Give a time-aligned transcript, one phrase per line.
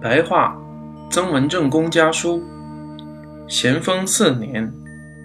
[0.00, 0.56] 白话，
[1.10, 2.42] 曾文正公家书。
[3.48, 4.70] 咸丰四年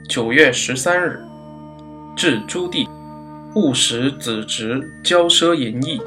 [0.08, 1.20] 九月十三日，
[2.16, 2.88] 至朱棣，
[3.56, 6.02] 勿使子侄骄奢淫逸。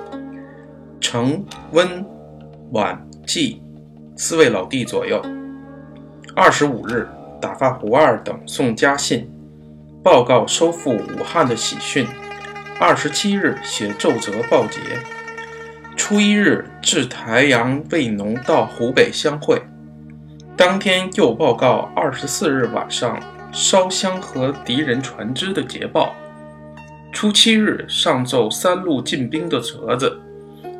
[0.99, 2.05] 承、温、
[2.73, 3.61] 婉、纪
[4.17, 5.21] 四位老弟左右。
[6.35, 7.07] 二十五日，
[7.41, 9.31] 打发胡二等送家信，
[10.03, 12.07] 报告收复武汉的喜讯。
[12.81, 14.81] 二十七日，写奏折报捷。
[15.97, 19.61] 初一日，至台阳卫农到湖北相会。
[20.57, 23.19] 当天又报告二十四日晚上
[23.53, 26.15] 烧香和敌人船只的捷报。
[27.13, 30.21] 初七日上奏三路进兵的折子。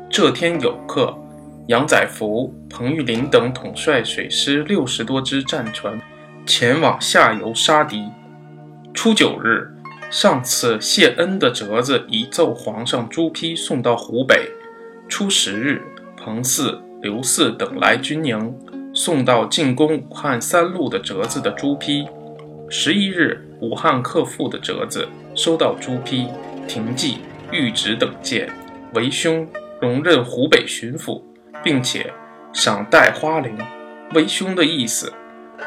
[0.09, 1.17] 这天有客，
[1.67, 5.99] 杨载福、彭玉麟等统帅水师六十多只战船，
[6.45, 8.05] 前往下游杀敌。
[8.93, 9.73] 初九日
[10.11, 14.51] 上次谢恩的折子已奏皇上朱批送到湖北。
[15.17, 15.81] 初十日，
[16.17, 18.53] 彭四、刘四等来军营，
[18.93, 22.05] 送到进攻武汉三路的折子的朱批。
[22.69, 26.27] 十一日，武汉克复的折子收到朱批，
[26.67, 28.49] 廷记、谕旨等件，
[28.93, 29.47] 为兄
[29.79, 31.21] 荣任湖北巡抚，
[31.63, 32.11] 并且
[32.51, 33.57] 赏戴花翎。
[34.13, 35.13] 为兄的意思，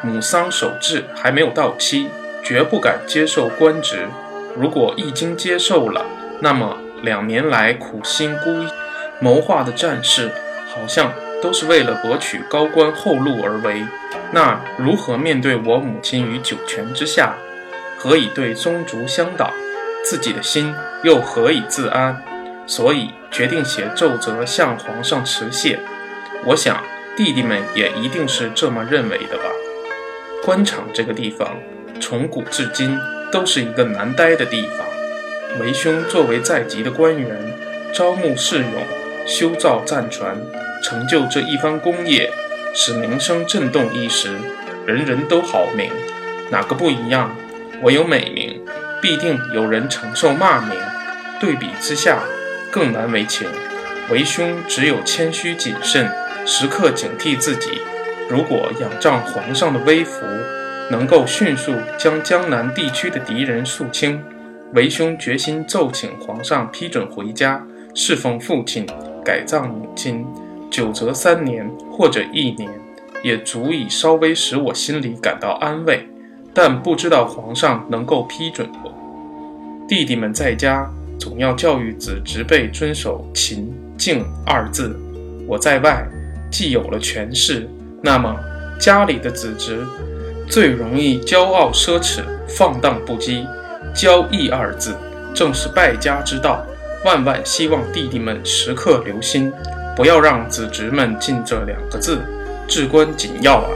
[0.02, 2.08] 母丧守制还没有到期，
[2.44, 4.08] 绝不敢接受官职。
[4.54, 6.04] 如果一经接受了，
[6.42, 8.70] 那么两年来苦心孤诣。
[9.20, 10.30] 谋划的战事，
[10.66, 13.84] 好像都是为了博取高官厚禄而为。
[14.32, 17.34] 那如何面对我母亲于九泉之下？
[17.98, 19.52] 何以对宗族相党？
[20.04, 22.22] 自己的心又何以自安？
[22.66, 25.80] 所以决定写奏折向皇上辞谢。
[26.44, 26.82] 我想
[27.16, 29.44] 弟弟们也一定是这么认为的吧。
[30.44, 31.56] 官场这个地方，
[32.00, 32.96] 从古至今
[33.32, 34.86] 都是一个难待的地方。
[35.60, 37.36] 为兄作为在籍的官员，
[37.92, 38.97] 招募士勇。
[39.28, 40.38] 修造战船，
[40.82, 42.32] 成就这一番功业，
[42.74, 44.30] 使名声震动一时，
[44.86, 45.90] 人人都好名。
[46.50, 47.36] 哪个不一样？
[47.82, 48.58] 我有美名，
[49.02, 50.72] 必定有人承受骂名。
[51.38, 52.22] 对比之下，
[52.72, 53.46] 更难为情。
[54.10, 56.10] 为兄只有谦虚谨慎，
[56.46, 57.82] 时刻警惕自己。
[58.30, 60.24] 如果仰仗皇上的威福，
[60.90, 64.24] 能够迅速将江南地区的敌人肃清，
[64.72, 67.62] 为兄决心奏请皇上批准回家
[67.94, 68.86] 侍奉父亲。
[69.28, 70.24] 改葬母亲，
[70.70, 72.70] 久则三年或者一年，
[73.22, 76.08] 也足以稍微使我心里感到安慰。
[76.54, 78.90] 但不知道皇上能够批准不？
[79.86, 80.90] 弟弟们在家
[81.20, 84.98] 总要教育子侄辈遵守勤敬二字。
[85.46, 86.08] 我在外
[86.50, 87.68] 既有了权势，
[88.02, 88.34] 那么
[88.80, 89.84] 家里的子侄
[90.48, 93.46] 最容易骄傲奢侈、放荡不羁。
[93.94, 94.96] 骄逸二字
[95.34, 96.64] 正是败家之道。
[97.04, 99.52] 万万希望弟弟们时刻留心，
[99.94, 102.18] 不要让子侄们进这两个字，
[102.66, 103.70] 至关紧要啊！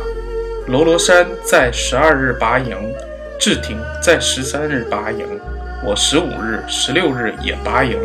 [0.66, 2.76] 罗罗山在十二日拔营，
[3.38, 5.26] 志挺在十三日拔营，
[5.84, 7.98] 我十五日、十六日也拔营，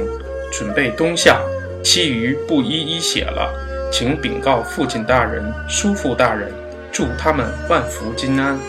[0.52, 1.42] 准备冬夏，
[1.84, 3.52] 其余不一一写了，
[3.92, 6.52] 请禀告父亲大人、叔父大人，
[6.92, 8.60] 祝他们万福金安。